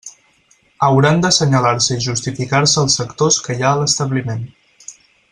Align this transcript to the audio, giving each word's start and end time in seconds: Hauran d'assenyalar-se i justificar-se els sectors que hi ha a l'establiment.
Hauran 0.87 1.19
d'assenyalar-se 1.25 1.97
i 1.99 2.03
justificar-se 2.05 2.81
els 2.85 2.95
sectors 3.01 3.37
que 3.49 3.57
hi 3.59 3.65
ha 3.67 3.71
a 3.75 3.79
l'establiment. 3.83 4.43